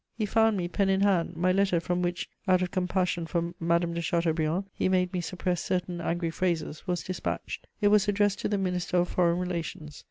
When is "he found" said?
0.17-0.57